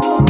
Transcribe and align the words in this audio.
Give 0.00 0.20
it 0.20 0.29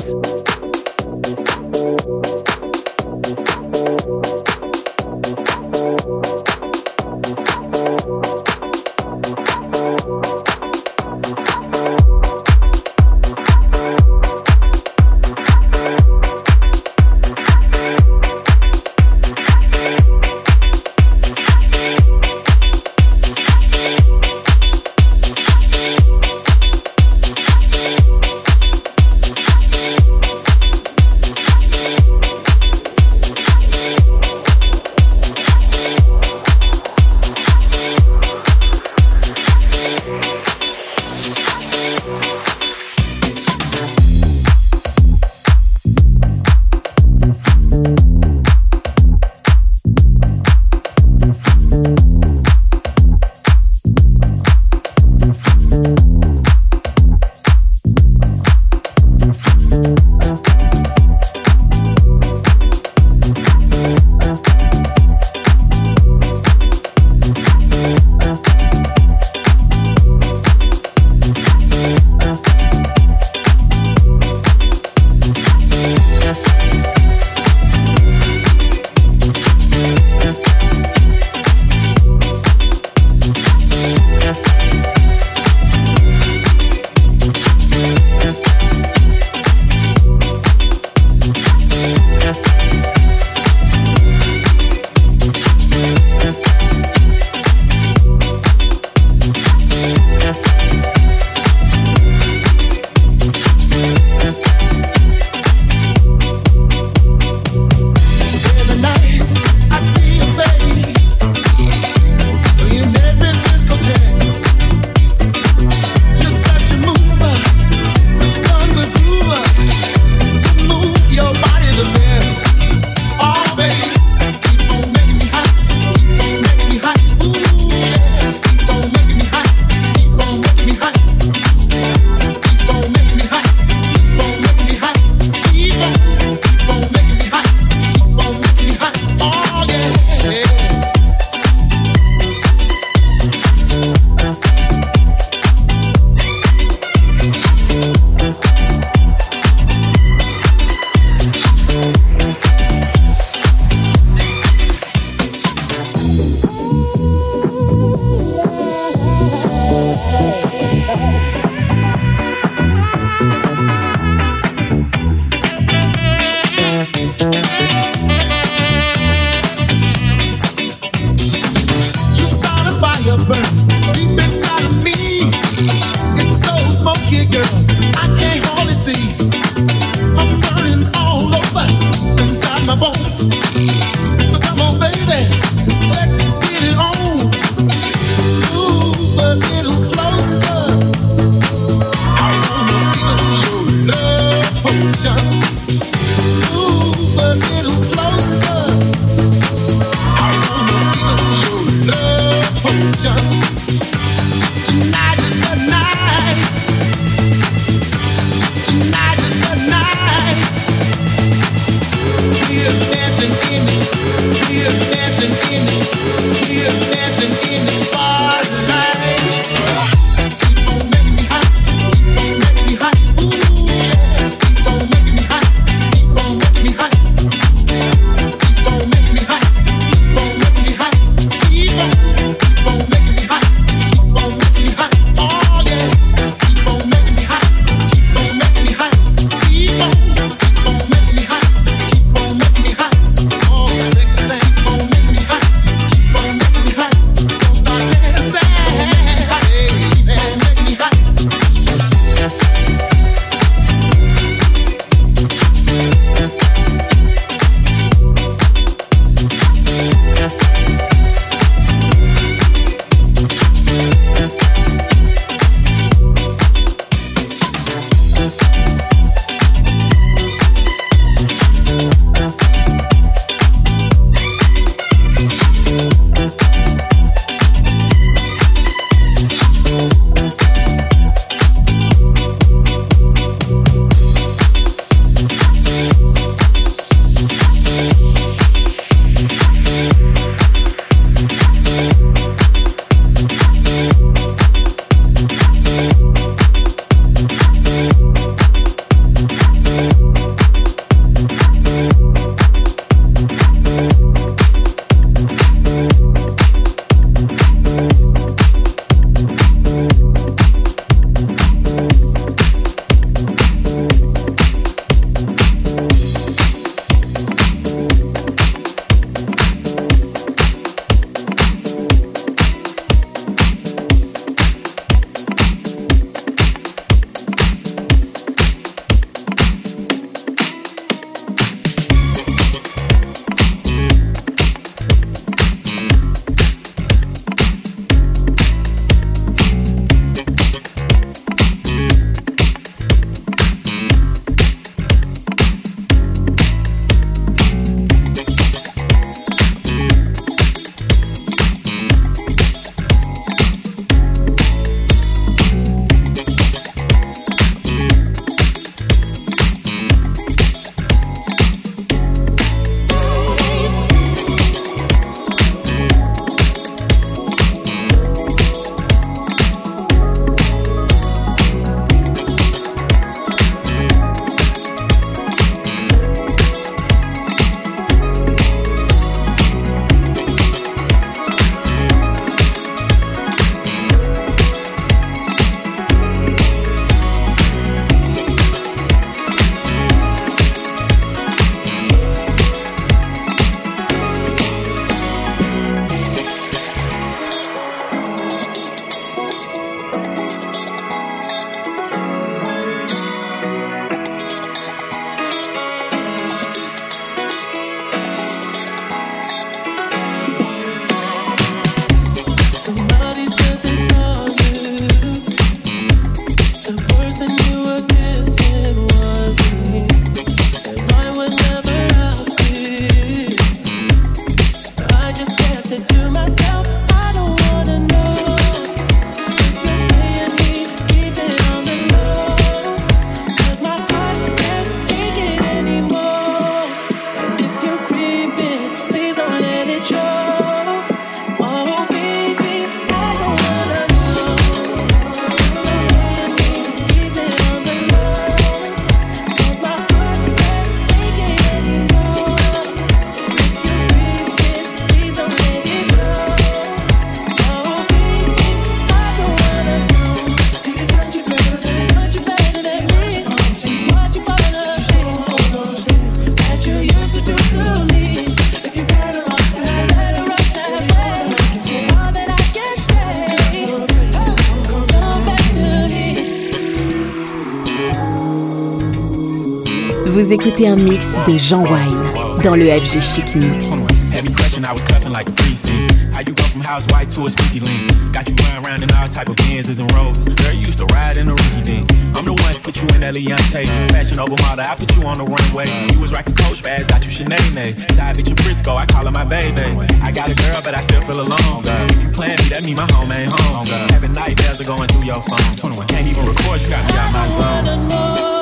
Un 481.21 481.31
mix 481.31 481.33
de 481.33 481.37
Jean 481.37 481.63
Wine 481.63 482.41
dans 482.43 482.55
le 482.55 482.65
FG 482.65 482.99
Chic 482.99 483.35
Mix. 483.35 483.69
Heavy 484.13 484.33
question, 484.33 484.63
I 484.63 484.73
was 484.73 484.83
cuffing 484.83 485.11
like 485.11 485.27
a 485.27 485.31
3 485.31 486.13
How 486.13 486.19
you 486.19 486.33
go 486.33 486.43
from 486.43 486.61
housewife 486.61 487.09
to 487.15 487.25
a 487.25 487.29
sneaky 487.29 487.59
link? 487.59 488.13
Got 488.13 488.29
you 488.29 488.35
running 488.35 488.65
around 488.65 488.83
in 488.83 488.91
all 488.91 489.09
type 489.09 489.29
of 489.29 489.35
Benzes 489.35 489.79
and 489.79 489.91
Rolls. 489.93 490.17
Girl, 490.17 490.53
you 490.53 490.65
used 490.67 490.77
to 490.79 490.85
ride 490.85 491.17
in 491.17 491.29
a 491.29 491.33
rookie 491.33 491.61
ding. 491.63 491.87
I'm 492.15 492.25
the 492.25 492.33
one 492.33 492.55
put 492.61 492.77
you 492.77 492.87
in 492.95 493.01
that 493.01 493.15
Leontay. 493.15 493.65
Fashion 493.91 494.19
over 494.19 494.35
model, 494.43 494.65
I 494.65 494.75
put 494.75 494.95
you 494.95 495.03
on 495.03 495.17
the 495.17 495.25
runway. 495.25 495.67
You 495.93 496.01
was 496.01 496.13
rocking 496.13 496.35
Coach 496.35 496.63
bags, 496.63 496.87
got 496.87 497.03
you 497.05 497.11
Sinead. 497.11 497.91
Side 497.93 498.15
bitch 498.15 498.29
in 498.29 498.35
Frisco, 498.35 498.75
I 498.75 498.85
call 498.85 499.05
her 499.05 499.11
my 499.11 499.25
baby. 499.25 499.61
I 500.01 500.11
got 500.11 500.29
a 500.29 500.35
girl, 500.35 500.61
but 500.63 500.75
I 500.75 500.81
still 500.81 501.01
feel 501.01 501.21
alone. 501.21 501.63
Girl. 501.63 501.87
If 501.89 502.03
you 502.03 502.09
plan 502.09 502.37
me, 502.37 502.49
that 502.49 502.63
mean 502.63 502.75
my 502.75 502.91
home 502.91 503.11
ain't 503.11 503.31
home. 503.31 503.65
Girl. 503.65 503.87
Having 503.91 504.13
nightmares 504.13 504.61
are 504.61 504.65
going 504.65 504.87
through 504.89 505.05
your 505.05 505.21
phone. 505.21 505.55
21 505.57 505.87
can't 505.87 506.07
even 506.07 506.25
record, 506.25 506.61
you 506.61 506.69
got 506.69 506.85
me 506.85 506.93
out 506.97 507.11
my 507.13 507.27
zone. 507.29 508.40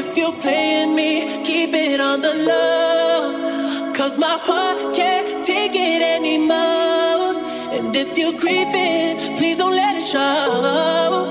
If 0.00 0.16
you're 0.16 0.38
playing 0.40 0.94
me, 0.94 1.42
keep 1.42 1.70
it 1.74 2.00
on 2.00 2.20
the 2.20 2.32
low. 2.32 3.92
Cause 3.92 4.16
my 4.16 4.38
heart 4.40 4.94
can't 4.94 5.44
take 5.44 5.72
it 5.74 6.02
anymore. 6.16 7.34
And 7.76 7.96
if 7.96 8.16
you're 8.16 8.38
creeping, 8.38 9.18
please 9.38 9.58
don't 9.58 9.74
let 9.74 9.96
it 9.96 10.04
show. 10.04 11.27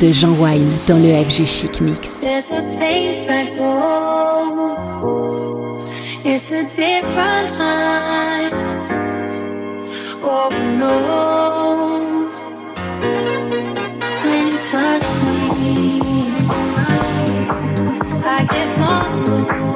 de 0.00 0.12
Jean 0.12 0.32
Wine 0.40 0.78
dans 0.88 0.98
le 0.98 1.12
FG 1.24 1.44
Chic 1.44 1.80
Mix. 1.82 2.20
There's 2.20 2.50
a 2.52 2.62
place 2.76 3.28
I 3.28 3.50
go. 3.56 4.96
It's 6.24 6.50
a 6.50 6.62
different 6.62 7.58
life. 7.58 8.54
Oh 10.22 10.48
no. 10.78 12.28
When 14.24 14.46
you 14.48 14.58
touch 14.64 15.08
me, 15.60 16.00
I 18.24 18.44
get 18.50 18.68
vulnerable. 18.78 19.69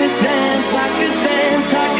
could 0.00 0.22
dance, 0.22 0.72
I 0.72 0.88
could 0.98 1.16
dance, 1.28 1.74
I 1.74 1.86
could 1.94 1.99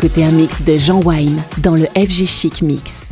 Vous 0.00 0.06
écoutez 0.06 0.24
un 0.24 0.30
mix 0.30 0.62
de 0.62 0.76
Jean 0.76 1.00
Wine 1.02 1.42
dans 1.58 1.74
le 1.74 1.86
FG 1.86 2.24
Chic 2.24 2.62
Mix. 2.62 3.07